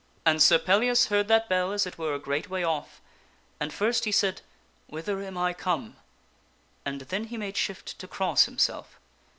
[0.25, 2.99] And Sir Pellias heard that bell as it were a great way off,
[3.59, 4.41] and first he said,
[4.87, 5.95] "Whither am I come?"
[6.83, 8.99] and then he made shift to cross himself.